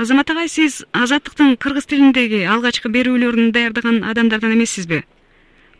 азамат 0.00 0.30
агай 0.30 0.48
сиз 0.48 0.84
азаттыктын 0.92 1.56
кыргыз 1.56 1.86
тилиндеги 1.86 2.42
алгачкы 2.54 2.90
берүүлөрүн 2.90 3.52
даярдаган 3.54 4.02
адамдардан 4.10 4.54
эмессизби? 4.56 5.04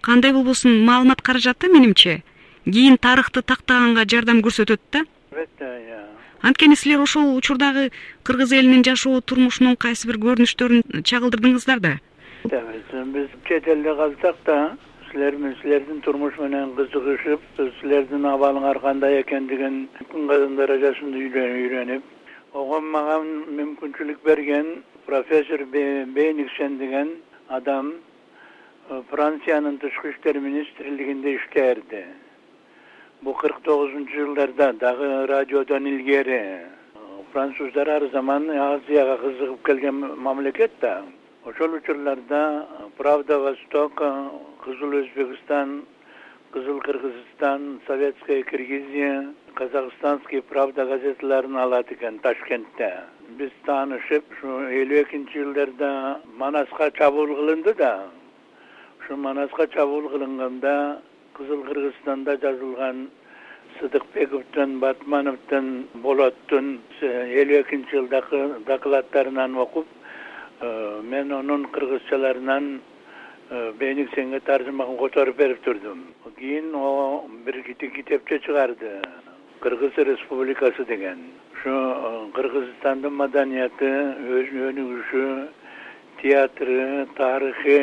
Кандай 0.01 0.33
болбосун 0.33 0.85
маалымат 0.87 1.23
каражаты 1.23 1.69
менимче? 1.69 2.23
Кийин 2.65 2.97
тарыхты 2.99 3.43
тактаганга 3.43 4.05
жардам 4.07 4.41
көрсөтөт 4.47 4.81
да? 4.93 5.05
Албетте 5.33 5.65
э 5.65 6.01
анткени 6.43 6.77
силер 6.77 7.01
ошол 7.01 7.37
учурдагы 7.37 7.91
кыргыз 8.23 8.53
элинин 8.53 8.85
жашоо 8.85 9.21
турмушунун 9.21 9.77
кайсы 9.77 10.07
бир 10.07 10.19
көрүнүштөрүн 10.25 11.03
чагылдырдыңыздар 11.03 11.81
да? 11.81 11.99
Биз 12.45 13.29
чет 13.49 13.67
элде 13.69 13.95
калсак 13.97 14.37
да 14.47 14.77
силер 15.11 15.35
силердин 15.63 16.01
турмуш 16.01 16.39
менен 16.39 16.75
кызыгышып 16.77 17.41
силердин 17.81 18.27
абалыңар 18.27 18.81
кандай 18.81 19.21
экендигин 19.23 19.89
даражасында 20.59 21.19
үйрөнүп 21.19 22.03
ого 22.55 22.79
мага 22.81 23.17
мүмкүнчүлүк 23.59 24.21
берген 24.23 24.69
профессор 25.07 25.65
бейниксен 25.67 26.77
деген 26.79 27.09
адам 27.49 27.89
э, 28.91 29.01
франциянын 29.11 29.81
тышкы 29.83 30.13
иштер 30.13 30.39
министрлигинде 30.39 31.35
иштээрди 31.35 32.05
бул 33.23 33.35
кырк 33.43 33.59
тогузунчу 33.67 34.15
жылдарда 34.21 34.73
дагы 34.73 35.27
радиодон 35.27 35.87
илгери 35.87 36.41
француздар 37.33 37.89
ар 37.97 38.09
заман 38.13 38.49
азияга 38.51 39.19
кызыгып 39.19 39.67
келген 39.67 39.99
мамлекет 40.17 40.71
да. 40.81 41.03
Ошол 41.45 41.75
учурларда 41.75 42.69
правда 42.97 43.39
восток 43.41 44.01
кызыл 44.65 45.01
өзбекстан 45.03 45.83
кызыл 46.53 46.79
кыргызстан 46.81 47.81
советская 47.89 48.43
киргизия 48.45 49.35
казакстанский 49.55 50.43
правда 50.43 50.85
газеталарын 50.87 51.57
алат 51.57 51.91
экен 51.93 52.19
ташкентте. 52.19 52.91
Биз 53.39 53.53
таанышып 53.67 54.25
ушу 54.35 54.59
элүү 54.83 55.03
экинчи 55.05 55.39
жылдарда 55.39 56.21
манаска 56.39 56.91
чабуул 56.99 57.35
кылынды 57.39 57.75
да. 57.79 58.09
Ушул 59.01 59.17
манаска 59.17 59.67
чабуул 59.69 60.09
кылынганда 60.11 61.01
кызыл 61.35 61.63
кыргызстанда 61.69 62.37
жазылган 62.43 63.09
сыдыкбековдун 63.79 64.79
батмановдун 64.81 65.69
болоттун 66.03 66.81
элүү 67.01 67.61
экинчи 67.63 67.97
жылдагы 67.97 68.43
докладдарын 68.67 69.57
окуп 69.57 69.87
э, 70.61 71.01
мен 71.03 71.33
анун 71.33 71.67
кыргызчаларынан 71.67 72.81
э, 73.51 73.73
бейниксенге 73.79 74.41
таржымаын 74.41 74.97
которуп 74.97 75.37
берип 75.37 75.63
турдум. 75.63 76.07
Кийин 76.39 76.73
бир 77.45 77.63
китепче 77.63 78.41
чыгарды 78.41 79.01
кыргыз 79.65 79.97
республикасы 79.97 80.85
деген. 80.85 81.19
Ушу 81.55 81.73
э, 81.73 82.31
кыргызстандын 82.37 83.15
маданияты 83.17 83.89
өнүгүшү 84.69 85.23
театры 86.21 87.07
тарыхы 87.17 87.79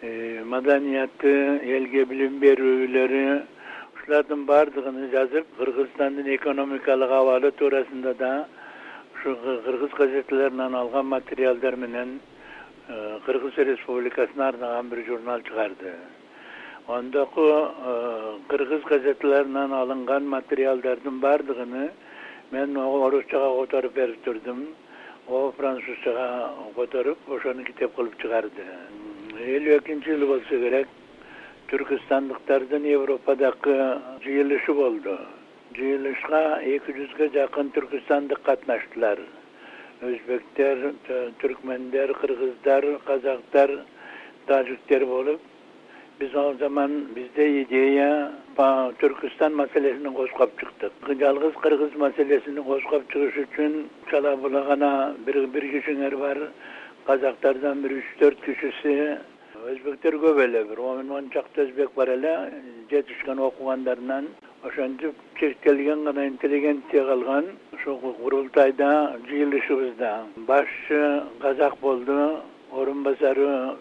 э, 0.00 0.42
маданияты 0.44 1.32
элге 1.76 2.06
билим 2.08 2.38
берүүлөрү 2.40 3.24
ушулардын 3.92 4.46
баардыгын 4.48 5.10
жазып 5.12 5.52
кыргызстандын 5.58 6.32
экономикалык 6.38 7.12
абалы 7.18 7.50
туурасында 7.60 8.14
да 8.22 8.32
ушу 9.18 9.36
кыргыз 9.66 9.92
газеталарынан 10.00 10.78
алган 10.80 11.12
материалдар 11.12 11.76
менен 11.76 12.16
э, 12.88 13.18
кыргыз 13.26 13.60
республикасына 13.72 14.48
арнаган 14.48 14.88
бир 14.88 15.04
журнал 15.10 15.44
чыгарды 15.50 15.92
ондоку 16.90 17.42
э, 17.42 18.38
кыргыз 18.48 18.82
газеталарынан 18.82 19.72
алынган 19.72 20.26
материалдардын 20.28 21.20
баардыгыны 21.20 21.90
мен 22.50 22.76
орусчага 22.76 23.48
которуп 23.60 23.94
берип 23.94 24.22
турдум. 24.24 24.66
О 25.28 25.52
французчага 25.56 26.52
которуп 26.74 27.18
ошону 27.28 27.64
китеп 27.64 27.94
кылып 27.94 28.16
чыгарды. 28.22 28.64
Элүү 29.38 29.78
экинчи 29.78 30.16
жыл 30.16 30.26
болсо 30.26 30.48
керек. 30.64 30.88
Түркүстандыктардын 31.70 32.84
европадагы 32.90 33.76
жыйылышы 34.24 34.74
болду. 34.74 35.18
Жыйылышка 35.76 36.40
эки 36.66 36.96
жүзгө 36.96 37.30
жакын 37.36 37.70
түркүстандык 37.76 38.42
катнаштылар. 38.42 39.22
Өзбектер 40.02 40.94
түркмендер 41.38 42.14
кыргыздар 42.18 42.86
казактар 43.06 43.78
тажиктер 44.46 45.06
болуп 45.06 45.49
биз 46.20 46.34
ал 46.36 46.54
заман 46.60 46.92
бизде 47.14 47.62
идея 47.62 48.32
түркүстан 49.00 49.54
маселесин 49.56 50.12
козгоп 50.12 50.50
чыктык. 50.60 50.92
Жалгыз 51.20 51.54
кыргыз 51.62 51.94
маселесин 51.96 52.62
козгоп 52.62 53.06
чыгыш 53.12 53.38
үчүн 53.44 53.86
чала 54.10 54.36
була 54.36 54.60
гана 54.66 55.14
бир 55.24 55.48
кишиңер 55.48 56.16
бар. 56.20 56.38
Казактардан 57.06 57.80
бир 57.80 57.96
үч 58.02 58.12
төрт 58.20 58.44
кишиси. 58.44 59.16
Өзбектер 59.64 60.20
көп 60.20 60.44
эле 60.44 60.64
бир 60.64 60.80
он 60.80 61.10
он 61.10 61.30
чакты 61.30 61.64
өзбек 61.64 61.94
бар 61.96 62.08
эле 62.08 62.52
жетишкен 62.90 63.38
окугандарынан. 63.38 64.28
Ошентип 64.62 65.14
чектелген 65.38 66.04
гана 66.04 66.26
интеллигенция 66.26 67.06
калган. 67.06 67.46
Ошол 67.72 67.96
курултайда 67.98 69.16
жыйылышыбызда 69.26 70.26
башчы 70.36 71.22
казак 71.40 71.78
болду 71.80 72.42
орун 72.72 73.02
басары 73.02 73.76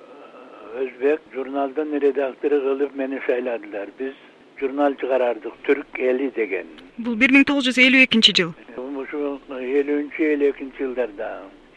өзбек 0.77 1.21
журналдын 1.33 1.99
редактору 1.99 2.59
кылып 2.61 2.95
мени 2.95 3.19
шайладылар. 3.25 3.89
Биз 3.99 4.13
журнал 4.59 4.93
чыгарардык. 5.01 5.53
Түрк 5.65 5.99
эли 5.99 6.29
деген. 6.35 6.67
Бул 6.97 7.15
бир 7.15 7.33
миң 7.33 7.45
тогуз 7.49 7.67
жүз 7.69 7.79
элүү 7.85 8.03
экинчи 8.05 8.35
жыл. 8.37 8.51
Ушул 8.77 9.39
элүүнчү 9.57 10.27
элүү 10.33 10.51
экинчи 10.53 10.83
жылдарда. 10.83 11.29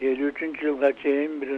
Элүү 0.03 0.31
үчүнчү 0.33 0.67
жылга 0.67 0.91
чейин 1.01 1.39
бир 1.39 1.53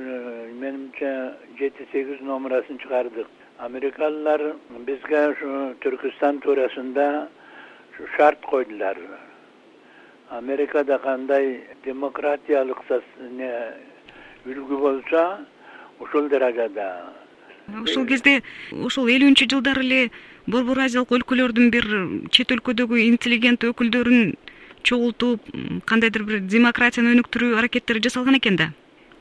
менимче 0.61 1.11
жети 1.59 1.87
сегиз 1.91 2.21
номерасын 2.21 2.77
чыгардык. 2.83 3.27
Америкалылар 3.67 4.41
бизге 4.87 5.27
ушу 5.33 5.51
түркүстан 5.83 6.41
туурасында 6.45 7.27
ушу 7.93 8.07
шарт 8.17 8.45
койдулар. 8.45 8.97
Америкада 10.29 10.97
кандай 10.99 11.63
демократиялык 11.85 12.81
үлгү 14.45 14.77
болсо 14.77 15.21
ушул 15.99 16.29
даражада 16.29 16.87
ошол 17.81 18.05
кезде 18.07 18.41
ошол 18.71 19.09
элүүнчү 19.09 19.49
жылдары 19.51 19.83
эле 19.85 20.01
борбор 20.47 20.83
азиялык 20.85 21.11
өлкөлөрдүн 21.17 21.71
бир 21.73 21.85
чет 22.29 22.53
өлкөдөгү 22.55 23.01
интеллигент 23.09 23.65
өкүлдөрүн 23.71 24.35
чогултуп 24.85 25.41
кандайдыр 25.89 26.25
бир 26.29 26.41
демократияны 26.55 27.15
өнүктүрүү 27.15 27.57
аракеттери 27.59 28.03
жасалган 28.05 28.37
экен 28.39 28.59
да? 28.61 28.69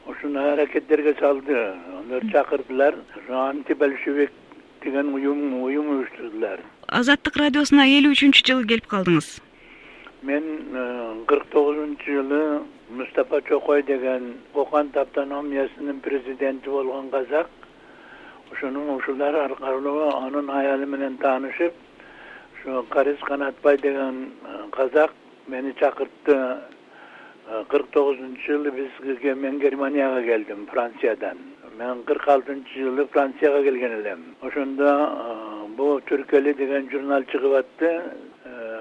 Ушундай 0.07 0.53
аракеттерге 0.53 1.15
салды. 1.19 1.57
Алар 1.57 2.27
чакырдылар. 2.33 2.95
Антибольшевик 3.29 4.31
деген 4.85 5.15
уюм 5.15 5.63
уюм 5.63 5.89
уюштурдулар. 5.97 6.61
Азаттык 6.89 7.41
радиосуна 7.41 7.89
элүү 7.89 8.13
үчүнчү 8.13 8.45
жылы 8.45 8.69
келип 8.69 8.87
калдыңыз. 8.93 9.41
Мен 10.29 10.45
э, 10.73 11.25
кырк 11.29 11.49
тогузунчу 11.53 12.05
жылы 12.05 12.63
мустапа 12.91 13.41
чокой 13.49 13.83
деген 13.83 14.35
кокан 14.53 14.91
автономиясынын 14.95 16.01
президенти 16.01 16.69
болгон 16.69 17.09
казак 17.11 17.49
ошонун 18.55 18.89
ушулар 18.91 19.35
аркылуу 19.35 20.11
анын 20.17 20.51
аялы 20.51 20.87
менен 20.87 21.17
таанышып 21.19 21.75
ушу 22.65 22.85
карис 22.91 23.19
канатбай 23.21 23.79
деген 23.79 24.33
э, 24.45 24.69
казак 24.71 25.13
мени 25.47 25.73
чакыртты. 25.73 26.59
Э, 27.47 27.65
кырк 27.69 27.89
тогузунчу 27.91 28.41
жылы 28.47 28.71
биз 28.71 29.37
мен 29.37 29.59
германияга 29.59 30.23
келдим 30.23 30.67
франциядан 30.67 31.39
мен 31.79 32.03
кырк 32.05 32.29
алтынчы 32.29 32.79
жылы 32.79 33.07
францияга 33.07 33.63
келген 33.63 33.93
элем. 34.01 34.37
Ошондо 34.41 34.85
э, 34.85 35.67
бул 35.77 35.99
түрк 36.01 36.33
эли 36.33 36.53
деген 36.55 36.91
журнал 36.91 37.23
чыгып 37.25 37.55
атты. 37.55 38.03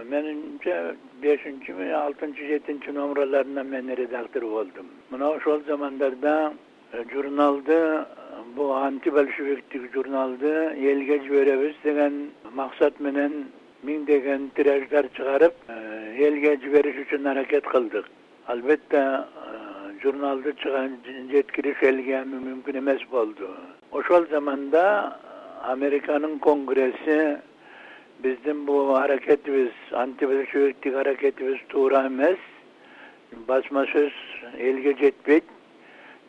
Менимче 0.05 0.95
бешинчи 1.21 1.71
алтынчы 1.71 2.45
жетинчи 2.47 2.91
номерларына 2.91 3.63
мен 3.63 3.89
редактор 3.95 4.43
болдум. 4.45 4.87
Мына 5.09 5.31
ошол 5.31 5.61
замандарда 5.65 6.53
журналды 6.93 8.05
бул 8.55 8.71
антибольшевиктик 8.77 9.93
журналды 9.93 10.49
элге 10.77 11.19
жиберебиз 11.25 11.75
деген 11.83 12.31
максат 12.53 12.99
менен 12.99 13.47
миңдеген 13.83 14.51
тираждар 14.55 15.09
чыгарып 15.17 15.55
э, 15.67 15.77
элге 16.27 16.57
жибериш 16.61 16.99
үчүн 17.03 17.25
аракет 17.31 17.65
кылдык. 17.65 18.05
Албетте 18.45 19.01
э, 19.01 19.23
журналды 20.03 20.53
жеткириш 21.31 21.81
элге 21.81 22.21
мүмкүн 22.29 22.77
эмес 22.83 23.01
болду. 23.09 23.49
Ошол 23.91 24.27
заманда 24.29 25.17
американын 25.73 26.37
конгресси 26.39 27.39
биздин 28.21 28.65
бул 28.65 28.95
аракетибиз 28.95 29.71
антибольшевиктик 29.91 30.95
аракетибиз 30.95 31.57
туура 31.69 32.05
эмес. 32.07 32.37
Басма 33.47 33.87
сөз 33.89 34.13
элге 34.59 34.93
жетпейт 34.99 35.52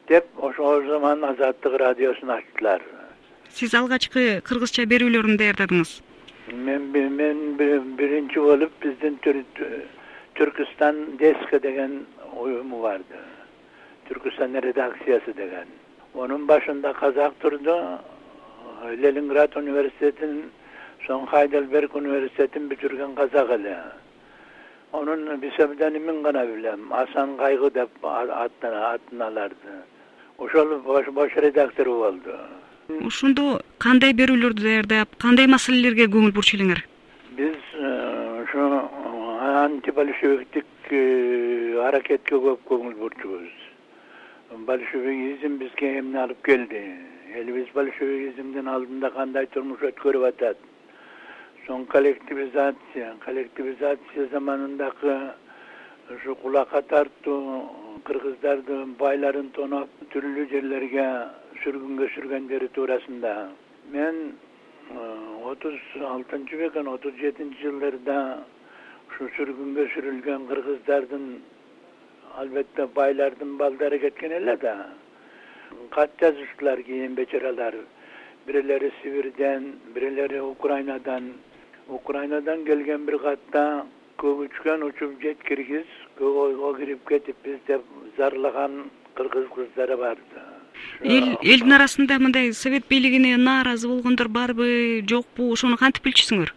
деп 0.08 0.26
ошол 0.36 0.86
заман 0.88 1.24
азаттык 1.24 1.78
радиосун 1.80 2.30
ачтылар 2.30 2.82
сиз 3.54 3.74
алгачкы 3.78 4.40
кыргызча 4.48 4.82
берүүлөрүн 4.90 5.38
даярдадыңыз. 5.38 5.90
Мен 6.66 6.88
мен 6.92 7.38
биринчи 7.98 8.40
болуп 8.42 8.72
биздин 8.82 9.18
түркүстан 10.34 10.98
деска 11.20 11.60
деген 11.62 12.04
уюму 12.34 12.82
барды. 12.82 13.20
Түркистан 14.08 14.58
редакциясы 14.66 15.32
деген. 15.38 15.70
Анын 16.14 16.46
башында 16.46 16.92
казак 16.98 17.38
турду 17.40 17.78
ленинград 19.04 19.56
университетин 19.56 20.50
соң 21.06 21.26
хайдельберг 21.30 21.94
университетин 21.94 22.68
бүтүргөн 22.72 23.14
казак 23.14 23.50
эле 23.58 23.78
анын 24.92 25.40
псевдонимин 25.40 26.22
гана 26.22 26.44
билем 26.46 26.92
асан 26.92 27.36
кайгы 27.36 27.70
деп 27.70 28.04
атын 28.04 29.22
аларды 29.22 29.74
ошол 30.38 30.78
бош 31.18 31.36
редактор 31.36 31.88
болду 31.88 32.38
ошондо 33.06 33.60
кандай 33.78 34.12
берүүлөрдү 34.12 34.62
даярдап 34.68 35.18
кандай 35.18 35.46
маселелерге 35.46 36.08
көңүл 36.16 36.32
бурчу 36.38 36.56
элеңер 36.58 36.84
биз 37.36 37.60
ушу 38.44 38.70
э, 38.70 39.52
антибольшевиктик 39.66 40.90
э, 40.90 41.78
аракетке 41.88 42.40
көп 42.48 42.66
көңүл 42.70 42.98
бурчубуз 43.02 43.64
большевикизм 44.66 45.58
бизге 45.58 45.98
эмне 45.98 46.20
алып 46.22 46.42
келди? 46.46 46.82
Элибиз 47.34 47.66
большевикизмдин 47.74 48.68
алдында 48.70 49.10
кандай 49.10 49.46
турмуш 49.46 49.82
өткөрүп 49.82 50.28
атат? 50.28 50.58
Соң 51.66 51.86
коллективизация 51.90 53.14
коллективизация 53.24 54.28
заманындагы 54.32 55.16
ушу 56.14 56.34
кулакка 56.42 56.82
тартуу 56.82 57.40
кыргыздарды 58.08 58.76
байларын 59.00 59.48
тоноп 59.56 59.92
түрлүү 60.12 60.44
жерлерге 60.52 61.06
сүргүнгө 61.62 62.08
сүргөндөрү 62.14 62.68
туурасында. 62.76 63.32
Мен 63.94 64.18
э, 64.32 65.04
отуз 65.52 65.78
алтынчы 66.10 66.58
бекен 66.60 66.90
отуз 66.92 67.16
жетинчи 67.22 67.62
жылдарда 67.62 68.18
ушу 69.08 69.30
сүргүнгө 69.36 69.86
сүрүлгөн 69.94 70.46
кыргыздардын 70.50 71.26
албетте 72.42 72.86
байлардын 72.98 73.56
балдары 73.60 73.98
кеткен 74.04 74.32
эле 74.40 74.56
да. 74.62 74.76
Кат 75.96 76.10
жазыштылар 76.20 76.82
кийин 76.86 77.14
бечаралар. 77.14 77.74
Бирелери 78.46 78.90
сибирден 79.00 79.72
бирелери 79.94 80.40
украинадан. 80.40 81.32
Украинадан 81.88 82.64
келген 82.64 83.06
бир 83.06 83.18
катта 83.18 83.86
көк 84.18 84.44
учкан 84.46 84.82
учуп 84.86 85.16
жеткиргиз 85.22 85.86
көк 86.18 86.36
ойго 86.46 86.74
кирип 86.78 87.06
кетиппиз 87.08 87.58
деп 87.66 87.82
зарлаган 88.18 88.90
кыргыз 89.14 89.46
кыздары 89.54 89.96
барды. 89.96 90.42
Эл 91.02 91.36
элдин 91.42 91.72
арасында 91.76 92.18
мындай 92.18 92.52
совет 92.52 92.88
бийлигине 92.88 93.36
нааразы 93.36 93.88
болгондор 93.88 94.28
барбы 94.28 95.02
жокпу 95.10 95.52
ошону 95.52 95.76
кантип 95.76 96.06
билчүсүңөр? 96.08 96.52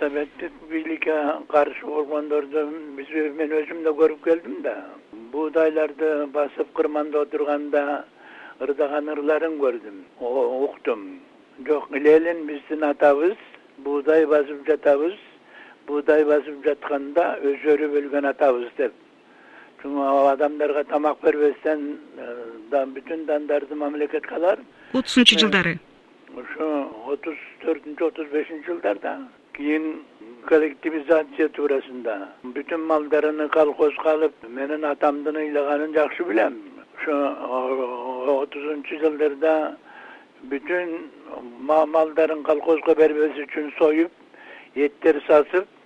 Советтик 0.00 0.52
бийликке 0.70 1.14
каршы 1.48 1.86
болгондорду 1.86 2.64
биз 2.96 3.10
мен 3.36 3.52
өзүм 3.60 3.84
да 3.84 3.92
көрүп 4.00 4.24
келдим 4.24 4.62
да. 4.62 4.74
Буудайларды 5.32 6.26
басып 6.34 6.72
кырманда 6.74 7.22
отурганда 7.26 8.04
ырдаган 8.60 9.12
ырларын 9.14 9.58
көрдүм 9.60 10.02
уктум. 10.64 11.20
Жок 11.66 11.90
ленин 11.92 12.46
биздин 12.46 12.82
атабыз 12.82 13.36
буудай 13.84 14.26
басып 14.26 14.66
жатабыз 14.66 15.14
буудай 15.88 16.24
басып 16.28 16.64
жатканда 16.66 17.26
өздөрү 17.50 17.90
бөлгөн 17.94 18.28
атабыз 18.32 18.70
деп. 18.78 18.92
Адамдарга 19.82 20.84
тамак 20.90 21.20
бербестен 21.22 21.98
э, 22.18 22.84
бүтүн 22.94 23.26
дандарды 23.26 23.74
мамлекетке 23.74 24.34
алар 24.34 24.58
отузунчу 24.92 25.36
э, 25.36 25.38
жылдары. 25.38 25.78
ошо 26.36 26.66
отуз 27.06 27.36
төртүнчү 27.62 28.04
отуз 28.06 28.26
бешинчи 28.32 28.66
жылдарда 28.66 29.12
кийин 29.56 30.02
коллективизация 30.50 31.48
туурасында 31.56 32.16
бүтүн 32.56 32.84
малдарын 32.90 33.48
колхозго 33.54 34.10
алып 34.10 34.34
менин 34.48 34.84
атамдын 34.84 35.36
ыйлаганын 35.44 35.94
жакшы 35.94 36.24
билем. 36.24 36.58
Ошо 36.98 37.16
отузунчу 38.42 39.00
жылдарда 39.04 39.54
бүтүн 40.50 40.94
малдарын 41.94 42.42
колхозго 42.42 42.94
бербеш 42.94 43.42
үчүн 43.46 43.72
союп 43.78 44.12
эттер 44.74 45.22
сасып 45.26 45.77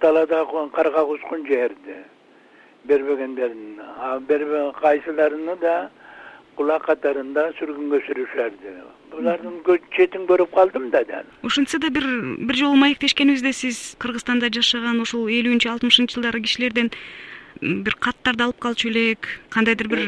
талаада 0.00 0.44
карга 0.74 1.04
кускун 1.06 1.46
жээрди 1.46 1.96
бербегендерин 2.84 3.80
бербе 4.26 4.72
кайсыларыны 4.80 5.56
да 5.60 5.90
кулак 6.56 6.86
катарында 6.86 7.50
сүргүнгө 7.58 8.00
сүрүшөрдү. 8.06 8.72
Булардын 9.10 9.80
четин 9.96 10.26
көрүп 10.28 10.54
калдым 10.54 10.90
да 10.90 11.02
ошентсе 11.42 11.78
да 11.78 11.90
бир 11.90 12.04
бир 12.38 12.56
жолу 12.56 12.76
маектешкенибизде 12.76 13.52
сиз 13.52 13.96
кыргызстанда 13.98 14.50
жашаган 14.54 15.00
ушул 15.00 15.28
элүүнчү 15.28 15.70
алтымышынчы 15.72 16.16
жылдары 16.16 16.40
кишилерден 16.44 16.90
бир 17.60 17.96
каттарды 18.00 18.44
алып 18.44 18.60
калчу 18.60 18.88
элек 18.88 19.28
кандайдыр 19.50 19.88
бир 19.88 20.04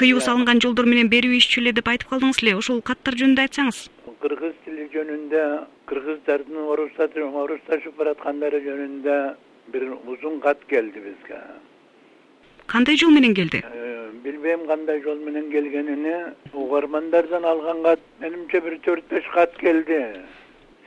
тыюу 0.00 0.20
салынган 0.20 0.60
жолдор 0.60 0.86
менен 0.86 1.08
берип 1.08 1.32
ийишчү 1.36 1.60
эле 1.60 1.72
деп 1.72 1.88
айтып 1.88 2.12
калдыңыз 2.12 2.42
эле 2.44 2.56
ошол 2.56 2.80
каттар 2.82 3.18
жөнүндө 3.18 3.46
айтсаңыз. 3.48 3.82
Кыргыз 4.22 4.54
жөнүндө 4.96 5.42
кыргыздардын 5.90 6.58
орусташып 7.42 7.98
бараткандары 8.00 8.60
жөнүндө 8.64 9.16
бир 9.72 9.84
узун 10.12 10.40
кат 10.40 10.62
келди 10.70 11.02
бизге. 11.06 11.40
Кандай 12.72 12.96
жол 12.96 13.12
менен 13.14 13.34
келди? 13.34 13.62
Э, 13.62 14.08
билбейм 14.24 14.66
кандай 14.66 15.02
жол 15.02 15.20
менен 15.26 15.50
келгенин 15.50 16.06
угармандардан 16.52 17.44
алган 17.44 17.82
кат 17.82 18.00
менимче 18.20 18.60
бир 18.60 18.78
төрт 18.86 19.04
беш 19.10 19.28
кат 19.34 19.56
келди. 19.58 20.00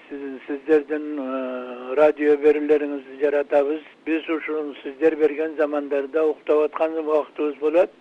Сиздердин 0.10 1.08
э, 1.20 1.96
радио 2.02 2.36
берүүлөрүңүздү 2.44 3.22
жаратабыз. 3.22 3.88
Биз 4.06 4.28
ушул 4.38 4.76
сиздер 4.84 5.16
берген 5.24 5.56
замандарда 5.62 6.26
уктап 6.34 6.66
аткан 6.68 6.98
убактыбыз 7.06 7.56
болот. 7.62 7.92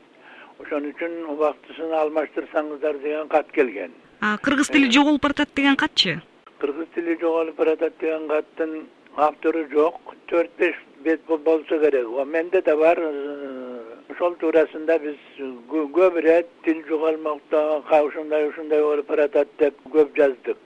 Ошон 0.58 0.90
үчүн 0.90 1.24
убактысын 1.36 1.94
алмаштырсаңыздар 2.02 3.02
деген 3.04 3.28
кат 3.28 3.52
келген 3.52 3.92
кыргыз 4.20 4.68
тили 4.68 4.90
жоголуп 4.90 5.22
баратат 5.22 5.54
деген 5.54 5.76
катчы 5.76 6.20
кыргыз 6.60 6.88
тили 6.94 7.16
жоголуп 7.20 7.56
баратат 7.56 7.92
деген 8.00 8.28
каттын 8.28 8.86
автору 9.16 9.64
жок. 9.70 10.14
Төрт 10.26 10.50
беш 10.58 10.74
бет 11.04 11.20
болсо 11.26 11.78
керек. 11.78 12.06
Менде 12.26 12.62
да 12.62 12.76
бар. 12.76 12.98
Ошол 14.08 14.34
туурасында 14.40 14.98
биз 14.98 15.16
көп 15.70 16.18
ирет 16.18 16.48
тил 16.64 16.82
жоголмокто 16.88 17.82
ушундай 18.06 18.48
ушундай 18.48 18.82
болуп 18.82 19.08
баратат 19.08 19.48
деп 19.58 19.74
көп 19.92 20.16
жаздык. 20.16 20.58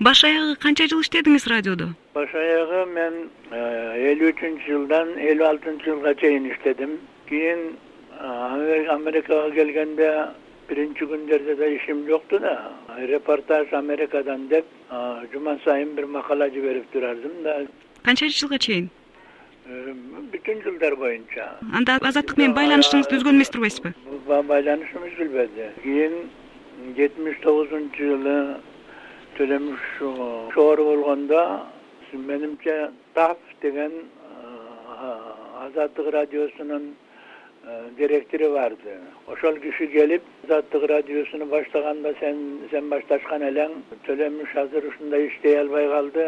Баш 0.00 0.24
аягы 0.24 0.56
канча 0.56 0.86
жыл 0.88 1.00
иштедиңиз 1.00 1.46
радиодо? 1.48 1.90
Баш 2.14 2.34
аягы 2.34 2.84
мен 2.92 3.30
э, 3.50 4.12
элүү 4.12 4.32
үчүнчү 4.34 4.66
жылдан 4.66 5.14
элүү 5.16 5.46
алтынчы 5.48 5.90
жылга 5.90 6.14
чейин 6.14 6.50
иштедим. 6.52 6.98
Кийин 7.28 7.76
э, 8.20 8.86
америкага 8.88 9.50
келгенде 9.50 10.10
биринчи 10.70 11.06
күндөрдө 11.10 11.56
да 11.58 11.68
ишим 11.74 12.06
жокту 12.08 12.38
да. 12.38 12.54
Репортаж 13.10 13.72
америкадан 13.72 14.46
деп 14.48 14.66
э, 14.90 15.26
жума 15.32 15.58
сайын 15.64 15.94
бир 15.96 16.06
макала 16.06 16.48
жиберип 16.50 16.90
турардым 16.92 17.42
да. 17.42 17.56
Канчанчы 18.06 18.38
жылга 18.38 18.58
чейин? 18.58 18.90
Бүтүн 20.32 20.62
жылдар 20.64 20.96
боюнча. 20.96 21.46
Анда 21.74 21.98
азаттык 22.00 22.38
менен 22.38 22.56
байланышыңызды 22.56 23.18
үзгөн 23.18 23.38
эмес 23.38 23.52
турбайсызбы 23.54 23.92
байланышым 24.48 25.04
үзүлбөдү 25.10 25.66
кийин 25.82 26.16
жетимиш 26.96 27.36
тогузунчу 27.44 28.08
жылы 28.12 28.36
төлөмүш 29.36 29.84
шоору 30.54 30.84
болгондо 30.90 31.42
менимче 32.12 32.90
таф 33.14 33.38
деген 33.62 33.92
азаттык 35.66 36.10
радиосунун 36.14 36.94
директору 37.96 38.52
барды. 38.52 38.98
Ошол 39.26 39.56
киши 39.60 39.86
келип 39.86 40.22
азаттык 40.44 40.88
радиосуну 40.88 41.46
баштаганда 41.46 42.14
сен 42.20 42.38
сен 42.70 42.88
башташкан 42.88 43.42
элең 43.42 43.76
төлөмүш 44.06 44.56
азыр 44.64 44.88
ушундай 44.88 45.26
иштей 45.28 45.58
албай 45.60 45.88
калды. 45.88 46.26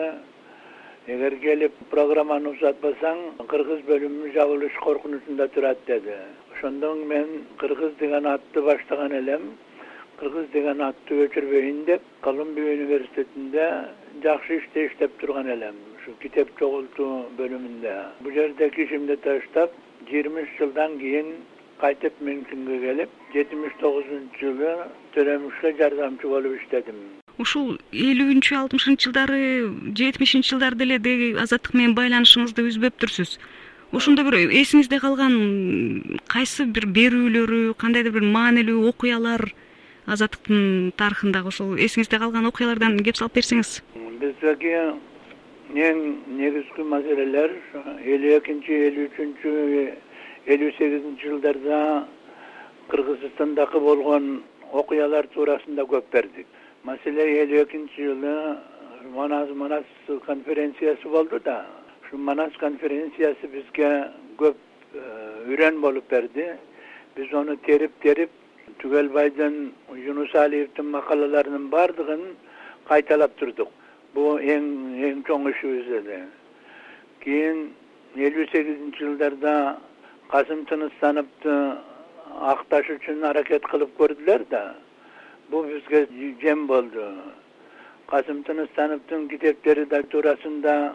Эгер 1.06 1.36
келип 1.42 1.74
программаны 1.90 2.52
узатпасаң 2.52 3.46
кыргыз 3.48 3.80
бөлүмү 3.88 4.32
жабылыш 4.36 4.76
коркунучунда 4.84 5.48
турат 5.48 5.78
деди. 5.86 6.14
Ошондон 6.54 7.06
мен 7.08 7.46
кыргыз 7.58 7.96
деген 7.98 8.26
атты 8.26 8.62
баштаган 8.62 9.12
элем 9.12 9.54
кыргыз 10.20 10.50
деген 10.52 10.82
атты 10.84 11.24
өчүрбөйүн 11.24 11.84
деп 11.86 12.02
колумбия 12.20 12.76
университетинде 12.76 13.70
жакшы 14.22 14.60
иште 14.60 14.86
иштеп 14.86 15.16
турган 15.18 15.48
элем. 15.50 15.74
Ушу 15.96 16.14
китеп 16.20 16.52
чогултуу 16.58 17.24
бөлүмүндө. 17.38 17.96
Бул 18.20 18.32
жердеки 18.32 18.84
ишимди 18.84 19.16
таштап 19.24 19.72
жыйырма 20.12 20.44
үч 20.44 20.52
жылдан 20.60 20.98
кийин 21.00 21.32
кайтып 21.80 22.20
мюнхенге 22.20 22.78
келип 22.84 23.10
жетимиш 23.34 23.74
тогузунчу 23.80 24.52
жылы 24.60 24.86
төлөмүшкө 25.16 25.74
жардамчы 25.80 26.28
болуп 26.30 26.54
иштедим. 26.60 27.00
Ушул 27.42 27.78
элүүнчү 27.90 28.54
алтымышынчы 28.60 29.08
жылдары 29.08 29.40
жетимишинчи 29.98 30.52
жылдарда 30.52 30.86
эле 30.86 30.98
деги 31.02 31.32
азаттык 31.42 31.74
менен 31.74 31.96
байланышыңызды 31.98 32.68
үзбөптүрсүз 32.70 33.38
ошондо 33.92 34.24
бир 34.28 34.38
эсиңизде 34.62 35.00
калган 35.02 36.18
кайсы 36.32 36.66
бир 36.66 36.86
берүүлөрү 36.98 37.74
кандайдыр 37.80 38.14
бир 38.18 38.28
маанилүү 38.36 38.88
окуялар 38.92 39.48
азаттыктын 40.06 40.92
тарыхындагы 40.98 41.52
ошол 41.52 41.74
эсиңизде 41.76 42.20
калган 42.22 42.48
окуялардан 42.48 43.00
кеп 43.06 43.18
салып 43.20 43.40
берсеңиз. 43.40 43.80
Биздеги 44.20 44.76
эң 45.72 46.00
негизги 46.36 46.84
маселелер 46.84 47.52
элүү 48.04 48.32
экинчи 48.36 48.74
элүү 48.90 49.06
үчүнчү 49.08 49.52
элүү 50.52 50.72
сегизинчи 50.76 51.30
жылдарда 51.30 51.78
кыргызстандагы 52.92 53.80
болгон 53.80 54.42
окуялар 54.72 55.26
туурасында 55.32 55.86
көп 55.88 56.12
бердик. 56.12 56.46
Маселе 56.84 57.24
элүү 57.40 57.64
экинчи 57.64 58.04
жылы 58.04 58.58
манас 59.16 59.48
манас 59.56 59.88
конференциясы 60.26 61.08
болду 61.08 61.40
да. 61.40 61.64
Ушу 62.04 62.18
манас 62.18 62.52
конференциясы 62.60 63.48
бизге 63.48 64.10
көп 64.36 64.56
э, 64.92 65.00
үйрөн 65.48 65.80
болуп 65.80 66.04
берди. 66.10 66.50
Биз 67.16 67.32
аны 67.32 67.56
терип 67.64 67.92
терип 68.02 68.30
түгелбайдын 68.82 69.72
юнусалиевдин 69.96 70.90
макалаларынын 70.90 71.70
баардыгын 71.70 72.34
кайталап 72.88 73.38
турдук 73.40 73.72
бул 74.14 74.40
эң 74.54 74.64
эң 75.08 75.22
чоң 75.28 75.48
ишибиз 75.50 75.88
эле. 76.00 76.18
Кийин 77.24 77.70
элүү 78.16 78.48
сегизинчи 78.52 79.04
жылдарда 79.04 79.54
касым 80.32 80.64
тыныстановду 80.70 81.56
акташ 82.52 82.90
үчүн 82.96 83.24
аракет 83.30 83.64
кылып 83.70 83.94
көрдүлөр 84.00 84.44
да. 84.50 84.64
Бул 85.50 85.64
бизге 85.68 86.06
жем 86.42 86.66
болду. 86.66 87.06
Касым 88.10 88.42
тыныстановдун 88.44 89.28
китептери 89.28 89.86
туурасында 89.86 90.94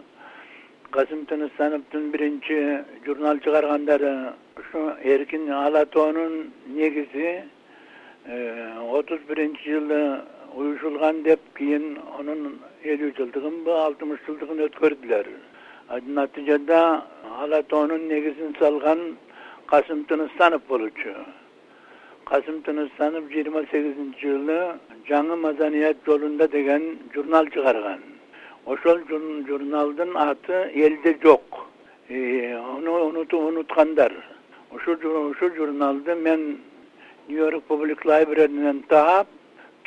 касым 0.90 1.26
тыныстановдун 1.26 2.10
биринчи 2.10 2.84
журнал 3.04 3.38
чыгаргандары 3.38 4.32
ушу 4.56 4.94
эркин 5.02 5.50
ала 5.52 5.84
тоонун 5.86 6.52
негизи 6.66 7.44
э, 8.24 8.78
отуз 8.90 9.20
биринчи 9.28 9.64
жылы 9.70 10.22
уюшулган 10.54 11.22
деп 11.22 11.40
кийин 11.56 11.98
анын 12.18 12.58
элүү 12.84 13.14
жылдыгынбы 13.18 13.72
алтымыш 13.84 14.20
жылдыгын 14.26 14.60
өткөрдүлөр 14.66 15.26
натыйжада 16.06 17.02
ала 17.40 17.62
тоонун 17.62 18.08
негизин 18.08 18.54
салган 18.58 19.16
касым 19.66 20.04
тыныстанов 20.04 20.62
болчу. 20.68 21.14
Касым 22.24 22.62
тыныстанов 22.62 23.24
жыйырма 23.32 23.64
сегизинчи 23.72 24.20
жылы 24.20 24.78
жаңы 25.08 25.36
маданият 25.36 25.96
жолунда 26.06 26.48
деген 26.48 26.98
журнал 27.14 27.46
чыгарган. 27.46 28.00
Ошол 28.66 28.98
журналдын 29.48 30.16
аты 30.16 30.70
элде 30.74 31.16
жок 31.22 31.66
аны 32.10 32.90
унуткандар. 32.90 34.12
Ушул 34.70 34.96
журналды 35.56 36.14
мен 36.14 36.60
нью 37.28 37.38
йорк 37.38 37.64
публик 37.64 38.04
лайбраринен 38.04 38.82
таап 38.88 39.26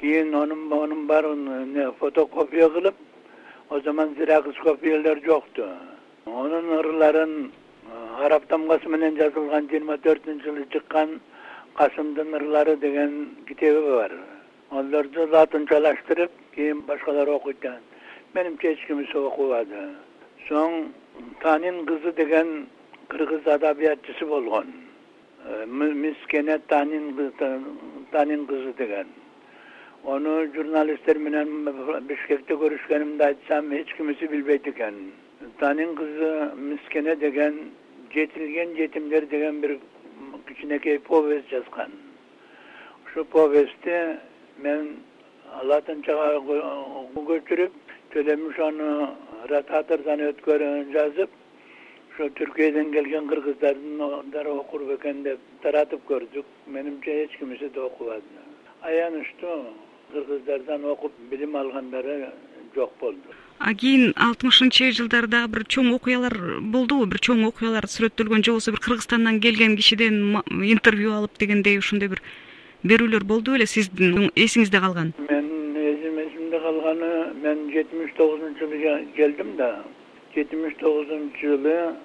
кийин 0.02 0.34
анын 0.34 1.08
баарын 1.08 1.94
фотокопия 2.00 2.70
кылып 2.70 2.96
о 3.70 3.80
заман 3.80 4.16
зиракс 4.18 4.58
копиялар 4.64 5.20
жокту 5.26 5.64
анын 6.26 6.68
ырларын 6.80 7.52
араб 8.26 8.48
тамгасы 8.48 8.90
менен 8.90 9.16
жазылган 9.16 9.68
жыйырма 9.70 9.98
төртүнчү 10.06 10.46
жылы 10.46 10.66
чыккан 10.74 11.20
касымдын 11.78 12.34
ырлары 12.38 12.76
деген 12.78 13.12
китеби 13.48 13.82
бар. 13.82 14.12
Аларды 14.72 15.28
латынчалаштырып 15.34 16.32
кийин 16.56 16.82
башкалар 16.88 17.28
окуйт. 17.28 17.66
Менимче 18.34 18.74
эч 18.74 18.86
кимиси 18.88 19.18
окубады. 19.18 19.82
Соң 20.50 20.92
танин 21.42 21.86
кызы 21.86 22.12
деген 22.14 22.68
кыргыз 23.08 23.48
адабиятчысы 23.48 24.26
болгон. 24.26 24.74
Э, 25.46 25.66
мискене 25.66 26.60
танин 26.68 27.34
танин 28.12 28.46
кызы 28.46 28.74
деген 28.78 29.08
аны 30.10 30.48
журналисттер 30.56 31.18
менен 31.22 31.68
бишкекте 32.10 32.56
көрүшкөнүмдү 32.58 33.26
айтсам 33.26 33.72
эч 33.78 33.94
кимиси 33.98 34.28
билбейт 34.32 34.68
экен. 34.68 34.96
Танин 35.60 35.96
кызы 35.96 36.32
мискене 36.58 37.16
деген 37.16 37.72
жетилген 38.14 38.76
жетимдер 38.76 39.26
деген 39.28 39.62
бир 39.62 39.78
кичинекей 40.48 41.00
повесть 41.00 41.50
жазган. 41.50 41.92
Ушул 43.06 43.26
повестти 43.26 44.18
мен 44.58 44.98
латынчага 45.64 46.42
көчүрүп 47.16 48.60
аны 48.68 48.90
ротатордон 49.50 50.26
өткөрүп 50.32 50.94
жазып 50.94 51.30
ошо 52.12 52.30
түркияден 52.40 52.92
келген 52.92 53.28
кыргыздардын 53.28 54.50
окур 54.58 54.82
бекен 54.90 55.24
деп 55.24 55.40
таратып 55.62 56.02
көрдүк. 56.10 56.46
Менимче 56.68 57.24
эч 57.24 57.38
кимиси 57.38 57.70
да 57.70 57.86
окубады 57.86 58.42
аянычтуу 58.82 59.64
кыргыздардан 60.14 60.86
окуп 60.86 61.12
билим 61.32 61.56
алгандары 61.56 62.32
жок 62.76 62.92
болду. 63.00 63.36
А 63.60 63.74
кийин 63.74 64.14
алтымышынчы 64.16 64.92
жылдарда 64.98 65.46
бир 65.48 65.66
чоң 65.70 65.94
окуялар 65.96 66.38
болдубу 66.62 67.06
бир 67.06 67.22
чоң 67.22 67.46
окуялар 67.48 67.86
сүрөттөлгөн 67.86 68.46
же 68.46 68.52
болбосо 68.52 68.72
бир 68.72 68.82
кыргызстандан 68.88 69.40
келген 69.40 69.76
кишиден 69.78 70.42
интервью 70.76 71.14
алып 71.14 71.38
дегендей 71.38 71.78
ушундай 71.78 72.10
бир 72.10 72.24
берүүлөр 72.84 73.24
болду 73.24 73.54
беле 73.54 73.68
сиздин 73.68 74.32
эсиңизде 74.36 74.80
калган? 74.82 75.14
Мен 75.30 75.52
калганы 76.72 77.34
мен 77.44 77.72
жетимиш 77.72 78.12
тогузунчу 78.18 78.68
жылы 78.68 79.08
келдим 79.16 79.56
да 79.58 79.84
жетимиш 80.36 80.74
тогузунчу 80.80 81.48
жылы 81.48 81.96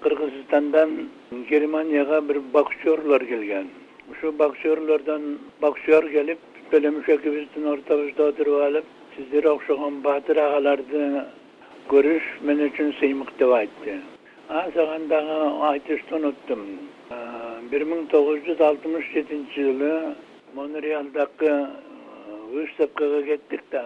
кыргызстандан 0.00 1.10
германияга 1.48 2.20
бир 2.20 2.40
боксерлор 2.40 3.24
келген. 3.24 3.70
Ушул 4.08 4.32
боксерлордон 4.32 5.38
боксер 5.60 6.08
келип 6.10 6.38
экибиздин 6.74 7.66
ортобузда 7.66 8.28
отуруп 8.28 8.62
алып 8.62 8.84
сиздерге 9.16 9.48
окшогон 9.50 10.00
баатыр 10.02 10.38
агаларды 10.38 11.24
көрүш 11.88 12.22
мен 12.42 12.62
үчүн 12.66 12.92
сыймык 12.98 13.30
деп 13.38 13.52
айтты. 13.52 14.00
Саган 14.48 15.06
дагы 15.08 15.36
айтышты 15.70 16.14
унуттум 16.16 16.64
бир 17.70 17.84
миң 17.84 18.08
тогуз 18.10 18.40
жүз 18.46 18.60
алтымыш 18.60 19.06
жетинчи 19.12 19.62
жылы 19.62 20.16
монреалдагы 20.54 21.52
выставкага 22.50 23.22
кеттик 23.22 23.62
да 23.70 23.84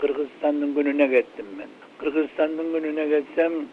кыргызстандын 0.00 0.72
күнүнө 0.74 1.08
кеттим 1.12 1.46
мен. 1.58 1.68
Кыргызстандын 2.00 2.72
күнүнө 2.72 3.08
кетсем 3.10 3.66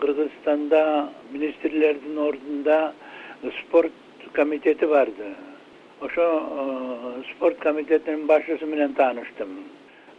кыргызстанда 0.00 1.08
министрлердин 1.32 2.18
ордунда 2.18 2.92
спорт 3.62 3.92
комитети 4.34 4.84
барды 4.84 5.32
ошо 6.00 6.24
э, 6.24 7.22
спорт 7.32 7.58
комитетинин 7.58 8.26
башчысы 8.26 8.66
менен 8.66 8.94
тааныштым 8.94 9.50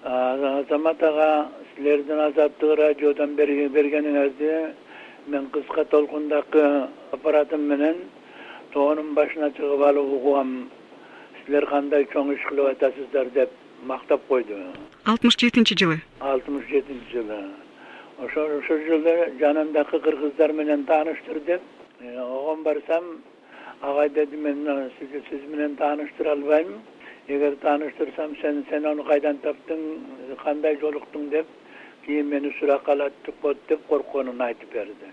азамат 0.03 1.03
ага 1.03 1.49
силердин 1.75 2.19
азаттык 2.19 2.77
радиодон 2.77 3.35
бергениңерди 3.35 4.51
мен 5.27 5.49
кыска 5.49 5.85
толкундагы 5.85 6.87
аппаратым 7.11 7.61
менен 7.61 7.97
тоонун 8.73 9.13
башына 9.15 9.51
чыгып 9.57 9.81
алып 9.89 10.13
угам 10.19 10.69
силер 11.45 11.65
кандай 11.65 12.05
чоң 12.13 12.33
иш 12.35 12.45
кылып 12.49 12.71
атасыздар 12.75 13.29
деп 13.33 13.49
мактап 13.83 14.21
койду 14.27 14.57
алтымыш 15.05 15.37
жетинчи 15.37 15.75
жылы. 15.77 15.99
Алтымыш 16.19 16.65
жетинчи 16.69 17.11
жылы. 17.11 17.37
Ошо 18.19 18.45
ошол 18.59 18.77
жылы 18.87 19.33
жанымдагы 19.39 19.99
кыргыздар 19.99 20.53
менен 20.53 20.85
тааныштыр 20.85 21.39
деп 21.39 21.61
э, 21.99 22.17
огон 22.19 22.63
барсам 22.63 23.03
агай 23.81 24.09
деди 24.09 24.37
мен 24.37 24.91
сиз 24.99 25.41
менен 25.49 25.75
тааныштыра 25.75 26.31
албайм. 26.31 26.81
Эгер 27.27 27.55
тааныштырсам 27.61 28.35
сен 28.41 28.65
сен 28.69 28.85
аны 28.85 29.03
кайдан 29.03 29.37
таптың 29.43 29.81
кандай 30.43 30.77
жолуктуң 30.81 31.29
деп 31.29 31.47
кийин 32.05 32.29
мени 32.29 32.53
суракка 32.59 32.91
алат 32.91 33.13
деп 33.69 33.87
коркконун 33.87 34.41
айтып 34.41 34.73
берди. 34.73 35.11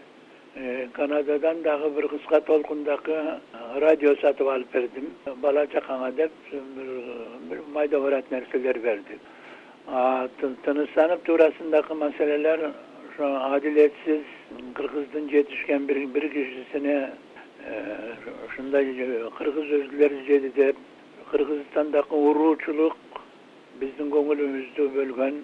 Э, 0.57 0.89
канададан 0.93 1.63
дагы 1.63 1.91
бир 1.91 2.09
кыска 2.09 2.41
толкундагы 2.41 3.41
радио 3.77 4.15
сатып 4.21 4.49
алып 4.49 4.73
бердим. 4.73 5.11
Бала 5.37 5.67
чакаңа 5.67 6.13
деп 6.13 6.33
бир 6.53 7.61
майда 7.73 8.01
барат 8.01 8.31
нерселер 8.31 8.79
бердик 8.79 9.21
тыныстанов 9.89 11.23
туурасындагы 11.23 11.95
маселелер 11.95 12.73
ошо 13.09 13.27
адилетсиз 13.55 14.21
кыргыздын 14.75 15.31
жетишкен 15.31 15.87
бир 15.87 16.29
кишисине 16.29 17.11
ушундай 18.47 18.85
кыргыз 19.39 19.69
өзүлөрү 19.79 20.25
жеди 20.27 20.51
деп 20.57 20.77
кыргызстандагы 21.31 22.17
уруучулук 22.31 23.23
биздин 23.81 24.11
көңүлүбүздү 24.15 24.91
бөлгөн 24.97 25.41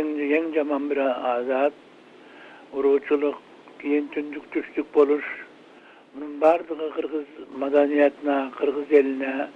эң 0.00 0.52
жаман 0.54 0.88
бир 0.90 1.00
азат 1.06 1.74
уруучулук 2.72 3.38
кийин 3.84 4.08
түндүк 4.14 4.46
түштүк 4.54 4.90
болуш. 4.94 5.24
Мунун 6.14 6.38
баардыгы 6.40 6.90
кыргыз 6.96 7.26
маданиятына 7.62 8.36
кыргыз 8.58 8.90
элине 8.90 9.48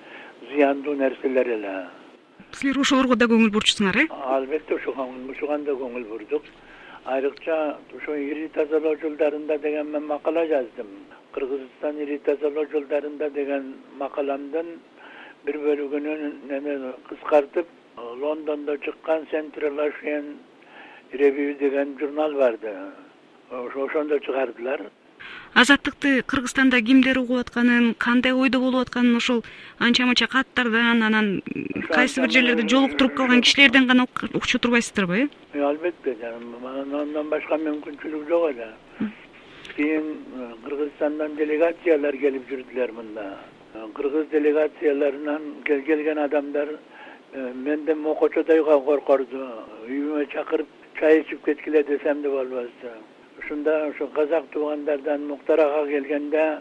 зыяндуу 0.50 0.94
нерселер 0.94 1.48
эле. 1.56 1.74
Силер 2.52 2.80
ошолорго 2.82 3.16
да 3.16 3.28
көңүл 3.30 3.52
бурчусуңар 3.54 4.02
э? 4.02 4.06
Албетте 4.36 4.74
ушуга 4.74 5.58
да 5.66 5.76
көңүл 5.82 6.04
бурдук. 6.12 6.42
Айрыкча 7.04 7.78
ошо 7.96 8.16
ири 8.16 8.48
тазалоо 8.48 8.96
жолдорунда 9.00 9.58
деген 9.58 9.92
мен 9.92 10.06
макала 10.06 10.46
жаздым 10.46 10.86
кыргызстан 11.38 11.94
ири 12.02 12.18
тазалоо 12.18 12.66
жолдорунда 12.72 13.30
деген 13.30 13.74
макаламдын 13.98 14.66
бир 15.46 15.56
бөлүгүнүн 15.66 16.94
кыскартып 17.08 17.66
лондондо 18.22 18.76
чыккан 18.84 19.26
централ 19.30 19.78
ревью 21.12 21.56
деген 21.58 21.96
журнал 21.98 22.32
барды. 22.34 22.72
Ошондо 23.50 24.18
чыгардылар. 24.18 24.80
Азаттыкты 25.54 26.22
кыргызстанда 26.22 26.80
кимдер 26.82 27.18
угуп 27.18 27.38
атканын 27.38 27.94
кандай 27.94 28.32
ойдо 28.32 28.60
болуп 28.60 28.80
атканын 28.82 29.16
ошол 29.16 29.44
анча 29.78 30.04
мынча 30.06 30.26
каттардан 30.26 31.02
анан 31.02 31.42
кайсы 31.90 32.20
бир 32.20 32.30
жерлерде 32.30 32.68
жолуктуруп 32.68 33.14
калган 33.14 33.40
кишилерден 33.40 33.86
гана 33.86 34.06
укчу 34.34 34.58
турбайсыздарбы 34.58 35.16
э? 35.22 35.28
э 35.54 35.62
албетте 35.70 36.16
жаным 36.20 36.66
андан 36.66 37.28
башка 37.30 37.56
мүмкүнчүлүк 37.56 38.28
жок 38.28 38.50
эле 38.50 38.68
кийин 39.78 40.06
э, 40.36 40.52
кыргызстандан 40.64 41.36
делегациялар 41.38 42.16
келип 42.18 42.48
жүрдүлөр 42.50 42.92
мында. 42.98 43.26
Э, 43.74 43.86
кыргыз 43.94 44.26
делегацияларынан 44.32 45.42
келген 45.64 46.18
адамдар 46.18 46.78
менден 47.54 47.98
мокочодой 48.02 48.64
коркорду. 48.64 49.44
Үйүмө 49.86 50.26
чакырып 50.32 50.66
чай 50.98 51.20
ичип 51.20 51.44
кеткиле 51.44 51.84
десем 51.84 52.22
да 52.22 52.30
болбосту 52.30 52.90
ушунда 53.38 53.88
ушу 53.90 54.08
казак 54.08 54.44
туугандардан 54.50 55.26
муктар 55.26 55.60
ага 55.60 55.86
келгенде 55.86 56.58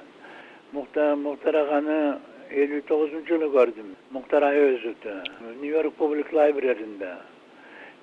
муктар 0.72 1.56
аганы 1.56 2.20
элүү 2.52 2.82
тогузунчу 2.88 3.34
жылы 3.34 3.50
көрдүм 3.56 3.96
муктар 4.12 4.44
аөзовду 4.44 5.16
нью 5.62 5.72
йорк 5.72 5.94
публик 5.96 6.32
лайбреринде. 6.34 7.16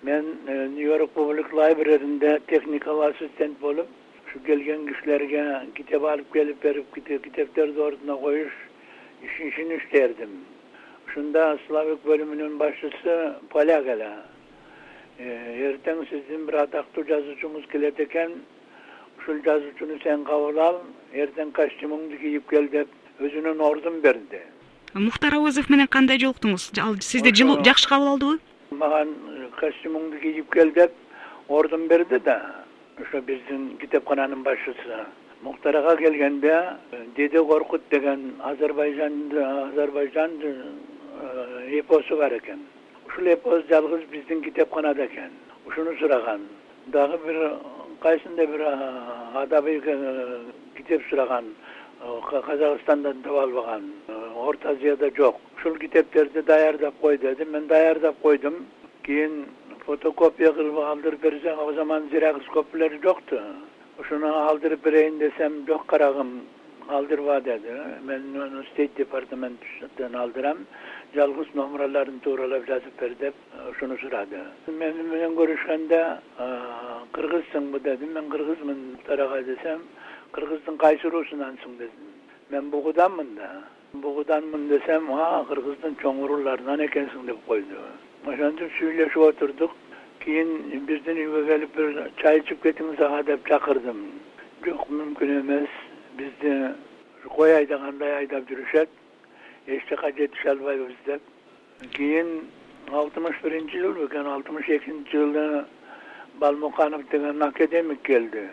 Мен 0.02 0.24
э, 0.46 0.66
нью 0.68 0.88
йорк 0.88 1.10
публик 1.10 1.52
лайбреринде 1.52 2.40
техникалык 2.48 3.14
ассистент 3.14 3.58
болуп 3.58 3.86
ушу 4.34 4.44
келген 4.44 4.86
кишилерге 4.86 5.66
китеп 5.74 6.04
алып 6.04 6.32
келип 6.32 6.62
берип 6.62 6.94
китептерди 6.94 7.80
ордуна 7.80 8.16
коюш 8.16 8.52
ишин 9.22 9.70
иштердим 9.76 10.44
ушунда 11.06 11.58
славик 11.66 12.00
бөлүмүнүн 12.04 12.56
башчысы 12.58 13.34
поляк 13.50 13.86
эле. 13.86 14.08
Э, 15.18 15.68
эртең 15.68 16.02
сиздин 16.08 16.46
бир 16.46 16.64
атактуу 16.64 17.04
жазуучуңуз 17.04 17.68
келет 17.70 18.00
экен. 18.00 18.40
Ушул 19.20 19.38
жазуучуну 19.44 20.00
сен 20.02 20.24
кабыл 20.24 20.58
ал 20.58 20.80
эртең 21.12 21.52
костюмуңду 21.52 22.18
кийип 22.18 22.50
кел 22.50 22.66
деп 22.68 22.90
өзүнүн 23.20 23.60
ордун 23.60 24.00
берди. 24.00 24.42
Мухтар 24.94 25.38
абызов 25.38 25.70
менен 25.70 25.86
кандай 25.86 26.18
жолуктуңуз? 26.18 26.72
Ал 26.82 26.98
сизди 27.00 27.30
жылуу 27.30 27.62
жакшы 27.62 27.88
кабыл 27.88 28.16
алдыбы? 28.16 28.40
Мага 28.72 29.06
костюмуңду 29.60 30.18
кийип 30.18 30.50
кел 30.52 30.74
деп 30.74 30.92
ордун 31.48 31.86
берди 31.86 32.18
да 32.18 32.63
ошо 33.00 33.20
биздин 33.20 33.76
китепкананын 33.78 34.42
башчысы. 34.42 35.06
Мухтар 35.42 35.76
ага 35.76 35.96
келгенде 35.96 36.76
деде 37.16 37.38
коркут 37.44 37.82
деген 37.90 38.34
азербайжанды 38.40 39.42
азербайжандын 39.42 40.56
э, 41.20 41.78
эпосу 41.80 42.16
бар 42.16 42.36
экен. 42.38 42.60
Ушул 43.06 43.26
эпос 43.26 43.64
жалгыз 43.68 44.04
биздин 44.10 44.42
китепканада 44.42 45.06
экен. 45.06 45.30
Ушуну 45.66 45.96
сураган. 45.98 46.42
Дагы 46.86 47.18
бир 47.26 47.58
кайсындай 48.00 48.46
бир 48.46 48.62
э, 48.62 50.40
китеп 50.76 51.02
сураган 51.10 51.54
э, 52.00 52.20
казакстандан 52.46 53.22
таба 53.22 53.42
албаган 53.42 53.92
э, 54.06 54.30
орто 54.36 54.70
азияда 54.70 55.10
жок. 55.16 55.40
Ушул 55.56 55.74
китептерди 55.76 56.42
даярдап 56.42 56.94
кой 57.00 57.18
деди. 57.18 57.44
Мен 57.44 57.66
даярдап 57.66 58.16
койдум. 58.20 58.66
Кийин 59.02 59.46
фотокопия 59.86 60.52
кылып 60.56 60.78
алдырып 60.88 61.22
берсең 61.22 61.60
ал 61.60 61.72
заман 61.74 62.08
зиракс 62.10 62.46
копиялер 62.56 62.98
жокту 63.02 63.40
ушуну 63.98 64.34
алдырып 64.48 64.84
берейин 64.84 65.18
десем 65.18 65.64
жок 65.66 65.86
карагым 65.86 66.40
алдырба 66.88 67.40
деди 67.40 67.72
мен 68.04 68.64
стейт 68.72 68.94
департаменттен 68.96 70.14
алдырам. 70.14 70.66
Жалгыз 71.14 71.46
номурларын 71.54 72.18
тууралап 72.20 72.66
жазып 72.66 73.00
бер 73.00 73.14
деп 73.20 73.34
ушуну 73.70 73.96
сурады. 73.98 74.40
Мени 74.66 75.02
менен 75.02 75.36
көрүшкөндө 75.38 76.00
кыргызсыңбы? 77.12 77.80
деди 77.84 78.06
мен 78.06 78.28
кыргызмын 78.30 78.80
мухтар 78.92 79.20
ага 79.20 79.42
десем 79.42 79.82
кыргыздын 80.32 80.76
кайсы 80.76 81.06
уруусунансың 81.06 81.78
дедим. 81.78 82.10
Мен 82.50 82.70
бугуданмын 82.70 83.34
да 83.36 83.50
бугуданмын 83.92 84.68
десем 84.68 85.12
а 85.12 85.44
кыргыздын 85.48 85.96
чоң 86.02 86.24
урууларынан 86.24 86.80
экенсиң 86.88 87.26
деп 87.26 87.46
койду 87.46 87.78
ошентип 88.26 88.72
сүйлөшүп 88.78 89.24
отурдук. 89.28 89.72
Кийин 90.22 90.80
биздин 90.88 91.18
үйгө 91.20 91.42
келип 91.48 91.76
бир 91.76 91.98
чай 92.22 92.40
ичип 92.40 92.62
кетиңиз 92.64 93.00
ага 93.04 93.22
деп 93.28 93.44
чакырдым. 93.48 94.00
Жок 94.64 94.86
мүмкүн 94.88 95.32
эмес. 95.40 95.74
Бизди 96.16 96.54
кой 97.36 97.52
айдагандай 97.58 98.14
айдап 98.22 98.48
жүрүшөт? 98.48 98.88
Эч 99.66 99.84
жака 99.90 100.12
жетише 100.16 100.50
албайбыз 100.54 100.96
деп. 101.06 101.22
Кийин 101.96 102.48
алтымыш 102.92 103.42
биринчи 103.42 103.80
жыл 103.82 103.94
бекен 104.00 104.26
алтымыш 104.26 104.68
экинчи 104.78 105.16
жылы 105.16 105.64
балмуканов 106.40 107.08
деген 107.10 107.42
академик 107.42 108.02
келди. 108.02 108.48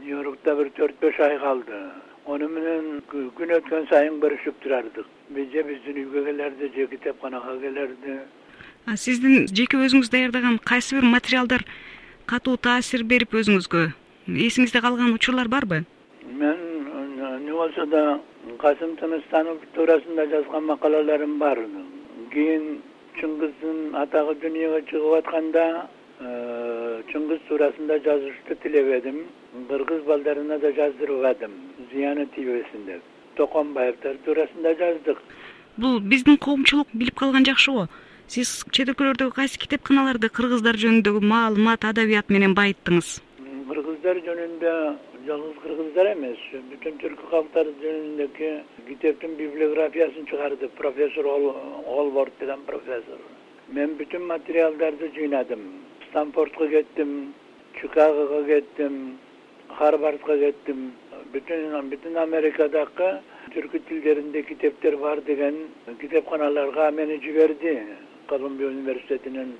Нью 0.00 0.22
йоркто 0.22 0.54
бир 0.56 0.70
төрт 0.70 1.00
беш 1.00 1.18
ай 1.20 1.38
калды. 1.38 1.82
Ону 2.26 2.48
менен 2.48 3.02
күн 3.10 3.56
өткөн 3.58 3.88
сайын 3.90 4.20
көрүшүп 4.22 4.62
турардык. 4.62 5.06
Же 5.34 5.62
биздин 5.62 6.04
үйгө 6.04 6.24
келерди 6.24 6.72
же 6.74 6.86
китепканага 6.86 7.58
келерди 7.60 8.20
сиздин 8.96 9.46
жеке 9.52 9.76
өзүңүз 9.76 10.10
даярдаган 10.12 10.58
кайсы 10.64 10.96
бир 10.96 11.04
материалдар 11.04 11.64
катуу 12.26 12.56
таасир 12.56 13.04
берип 13.04 13.34
өзүңүзгө? 13.34 13.88
Эсиңизде 14.28 14.80
калган 14.80 15.12
учурлар 15.12 15.48
барбы? 15.48 15.84
Мен 16.24 16.58
не 17.44 17.52
болсо 17.52 17.86
да 17.86 18.20
касым 18.58 18.96
тыныстанов 18.96 19.58
туурасында 19.74 20.26
жазган 20.30 20.64
макалаларым 20.70 21.38
бар. 21.38 21.60
Кийин 22.32 22.80
чыңгыздын 23.20 23.94
атагы 24.02 24.36
дүйнөгө 24.42 24.82
чыгып 24.90 25.14
атканда 25.20 25.64
э, 26.20 27.02
чыңгыз 27.12 27.44
туурасында 27.48 28.00
жазышты 28.04 28.56
тилебедим 28.62 29.22
кыргыз 29.68 30.04
балдарына 30.06 30.58
да 30.58 30.72
жаздырбадым 30.72 31.54
зыяны 31.92 32.26
тийбесин 32.34 32.84
деп 32.86 33.02
токонбаевдер 33.36 34.18
туурасында 34.24 34.74
жаздык. 34.78 35.18
Бул 35.76 36.00
биздин 36.00 36.36
коомчулук 36.36 36.88
билип 36.92 37.16
калган 37.18 37.44
жакшы 37.46 37.72
го 37.72 37.88
сиз 38.28 38.50
чет 38.76 38.90
өлкөлөрдөгү 38.92 39.32
кайсы 39.36 39.58
китепканаларды 39.62 40.28
кыргыздар 40.28 40.76
жөнүндөгү 40.82 41.20
маалымат 41.24 41.86
адабият 41.88 42.28
менен 42.34 42.54
байыттыңыз? 42.58 43.08
Кыргыздар 43.70 44.18
жөнүндө 44.26 44.72
жалгыз 45.28 45.54
кыргыздар 45.62 46.10
эмес. 46.12 46.42
Бүтүн 46.72 46.98
түркү 47.02 47.30
калктары 47.30 47.72
жөнүндөгү 47.82 48.50
китептин 48.88 49.36
библиографиясын 49.40 50.28
чыгарды. 50.28 50.68
Профессор 50.76 51.28
олборд 51.28 52.36
деген 52.40 52.64
профессор. 52.68 53.22
Мен 53.72 53.96
бүтүн 54.00 54.26
материалдарды 54.28 55.08
жыйнадым. 55.16 55.64
Стамфордко 56.10 56.68
кеттим 56.68 57.32
чикагого 57.80 58.42
кеттим 58.44 59.18
харвардга 59.78 60.36
кеттим. 60.44 60.90
Бүтүн 61.32 61.90
бүтүн 61.94 62.20
америкадагы 62.24 63.08
түркү 63.56 63.80
тилдеринде 63.88 64.42
китептер 64.48 64.96
бар 65.00 65.20
деген 65.24 65.56
китепканаларга 66.00 66.90
мени 66.92 67.20
жиберди 67.24 67.74
колумбия 68.28 68.68
университетинин 68.68 69.56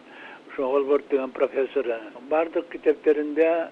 ушу 0.50 0.62
олборд 0.64 1.08
деген 1.10 1.30
профессору. 1.30 1.94
Баардык 2.30 2.68
китептеринде 2.72 3.68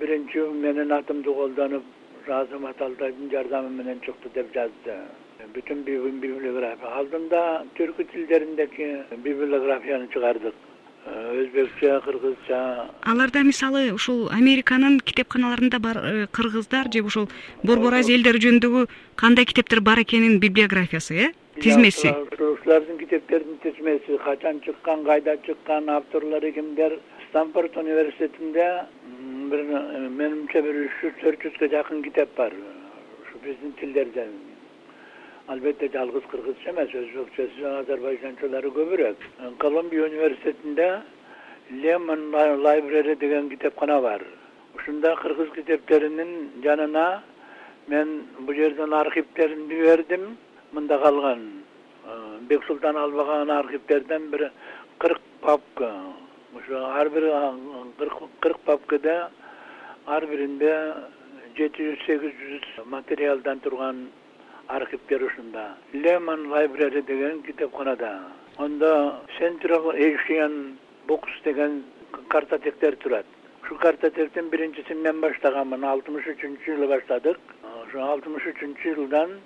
биринчи 0.00 0.38
менин 0.38 0.92
атымды 0.92 1.32
колдонуп 1.32 1.84
азамат 2.28 2.80
алтайдын 2.80 3.30
жардамы 3.30 3.70
менен 3.70 4.00
чыкты 4.00 4.30
деп 4.34 4.52
жазды. 4.54 4.98
Бүтүн 5.54 5.82
библиография. 5.84 6.90
Алдында 6.98 7.64
түркү 7.78 8.06
тилдериндеги 8.12 8.90
библиографияны 9.24 10.08
чыгардык. 10.12 10.54
Өзбекче 11.02 11.98
кыргызча. 12.04 12.88
Аларда 13.02 13.42
мисалы 13.42 13.90
ушул 13.92 14.28
американын 14.30 15.00
китепканаларында 15.00 15.80
бар 15.82 15.98
э, 15.98 16.26
кыргыздар 16.30 16.92
же 16.94 17.02
ошол 17.02 17.28
борбор 17.64 17.94
азия 17.98 18.14
элдери 18.14 18.38
жөнүндөгү 18.38 18.86
кандай 19.16 19.44
китептер 19.44 19.80
бар 19.80 20.04
экенин 20.04 20.38
библиографиясы 20.38 21.18
э? 21.18 21.32
Тизмеси 21.60 22.14
ушулардын 22.62 22.98
китептердин 22.98 23.58
тизмеси 23.58 24.18
качан 24.24 24.60
чыккан 24.60 25.04
кайда 25.04 25.36
чыккан 25.46 25.88
авторлору 25.88 26.52
кимдер 26.52 27.00
стамфорд 27.28 27.76
университетинде 27.76 28.84
бир 29.50 29.60
э, 29.60 30.08
менимче 30.08 30.62
бир 30.62 30.76
үч 30.84 30.92
жүз 31.00 31.14
төрт 31.22 31.42
жүзгө 31.42 31.68
жакын 31.72 32.02
китеп 32.02 32.28
бар. 32.36 32.52
Ушу 33.22 33.38
биздин 33.42 33.72
тилдерден. 33.80 34.30
Албетте 35.48 35.88
жалгыз 35.92 36.22
кыргызча 36.30 36.70
эмес 36.70 36.94
өзбекчеси 36.94 37.64
азербайжанчалары 37.80 38.70
көбүрөөк. 38.78 39.18
Колумбия 39.58 40.04
университетинде 40.04 41.00
лемон 41.82 42.30
лайбрери 42.62 43.16
деген 43.16 43.50
китепкана 43.50 44.00
бар. 44.00 44.22
Ушунда 44.76 45.16
кыргыз 45.16 45.50
китептеринин 45.56 46.62
жанына 46.62 47.22
мен 47.88 48.22
бул 48.38 48.54
жерден 48.54 48.92
архивтеримди 48.92 49.82
бердим 49.82 50.36
мында 50.72 50.98
калган. 51.02 51.40
э, 51.40 51.61
бексултан 52.48 52.96
албаган 52.96 53.50
архивтерден 53.50 54.30
бир 54.30 54.50
кырк 54.98 55.20
папка 55.40 55.90
ошо 56.56 56.84
ар 57.00 57.08
бир 57.10 57.30
кырк 58.40 58.58
папкада 58.64 59.30
ар 60.06 60.26
биринде 60.26 60.74
жети 61.56 61.84
жүз 61.90 62.04
сегиз 62.06 62.34
жүз 62.40 62.84
материалдан 62.86 63.60
турган 63.60 64.08
архивтер 64.68 65.22
ушунда. 65.22 65.76
Лемон 65.92 66.50
лайбрери 66.50 67.02
деген 67.02 67.42
китепканада 67.42 68.20
ондо 68.58 69.20
central 69.38 69.92
asian 69.94 70.76
books 71.08 71.32
деген 71.44 71.84
картотектер 72.28 72.96
турат. 72.96 73.26
Ушул 73.62 73.78
картотектин 73.78 74.48
биринчисинен 74.48 75.20
баштаганмын. 75.20 75.84
Алтымыш 75.84 76.26
үчүнчү 76.26 76.76
жылы 76.76 76.88
баштадык. 76.88 77.38
Ошо 77.84 78.00
алтымыш 78.00 78.46
үчүнчү 78.52 78.94
жылдан 78.94 79.38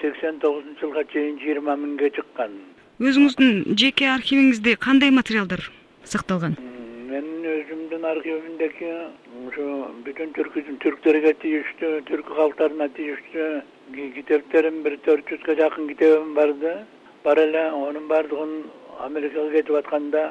сексен 0.00 0.38
тогузунчу 0.40 0.86
жылга 0.86 1.04
чейин 1.12 1.38
жыйырма 1.42 1.74
миңге 1.78 2.10
чыккан. 2.16 2.54
Өзүңүздүн 2.98 3.78
жеке 3.78 4.08
архивиңизде 4.12 4.74
кандай 4.82 5.10
материалдар 5.14 5.62
сакталган? 6.12 6.56
Менин 7.10 7.46
өзүмдүн 7.52 8.06
архивимдеги 8.12 8.92
ушу 9.48 9.66
бүтүн 10.06 10.32
түрк 10.38 10.58
түрктөргө 10.84 11.32
тийиштүү 11.44 11.92
түрк 12.10 12.32
калктарына 12.38 12.88
тийиштүү 12.98 13.48
китептерим 14.16 14.82
бир 14.86 14.98
төрт 15.06 15.30
жүзгө 15.32 15.58
жакын 15.62 15.88
китебим 15.92 16.34
барды. 16.34 16.74
Бар 17.24 17.38
эле 17.42 17.64
анын 17.68 18.08
баардыгын 18.10 18.54
америкага 19.06 19.52
кетип 19.52 19.78
атканда 19.82 20.24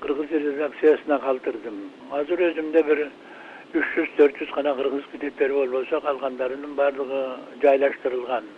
кыргыз 0.00 0.30
редакциясына 0.30 1.18
калтырдым. 1.24 1.78
Азыр 2.12 2.44
өзүмдө 2.50 2.84
бир 2.90 3.06
үч 3.74 3.88
жүз 3.96 4.12
төрт 4.18 4.36
жүз 4.42 4.52
гана 4.56 4.76
кыргыз 4.80 5.08
китептери 5.12 5.56
болбосо 5.60 6.00
калгандарынын 6.04 6.76
баардыгы 6.78 7.22
жайлаштырылган 7.64 8.52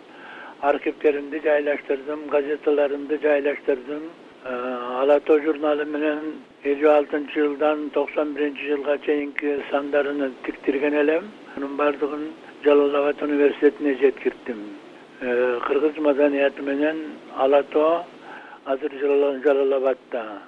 архивтеримди 0.61 1.39
жайлаштырдым 1.43 2.27
газеталарымды 2.29 3.19
жайлаштырдым. 3.21 4.03
Э, 4.43 5.01
ала 5.01 5.19
тоо 5.19 5.39
журналы 5.39 5.85
менен 5.85 6.41
элүү 6.63 6.89
алтынчы 6.93 7.41
жылдан 7.41 7.89
токсон 7.91 8.33
биринчи 8.33 8.67
жылга 8.67 8.97
чейинки 9.05 9.59
сандарын 9.71 10.33
тиктирген 10.45 10.93
элем. 10.93 11.31
Анын 11.55 11.75
баардыгын 11.77 12.31
жалал 12.63 12.95
абад 12.95 13.21
университетине 13.21 13.95
жеткирттим. 14.01 14.57
Э, 15.21 15.59
кыргыз 15.67 15.97
маданияты 15.97 16.61
менен 16.61 16.97
ала 17.35 17.63
тоо 17.63 18.05
азыр 18.65 18.91
жалал 18.99 19.73
абадта 19.73 20.41